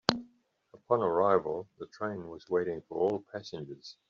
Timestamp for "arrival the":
1.03-1.85